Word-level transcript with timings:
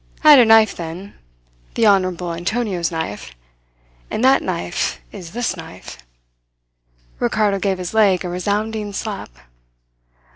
I 0.23 0.31
had 0.31 0.39
a 0.39 0.45
knife 0.45 0.75
then 0.75 1.13
the 1.75 1.85
honourable 1.85 2.33
Antonio's 2.33 2.89
knife; 2.89 3.35
and 4.09 4.23
that 4.25 4.41
knife 4.41 4.99
is 5.11 5.33
this 5.33 5.55
knife. 5.55 5.99
"Ricardo 7.19 7.59
gave 7.59 7.77
his 7.77 7.93
leg 7.93 8.25
a 8.25 8.29
resounding 8.29 8.93
slap. 8.93 9.29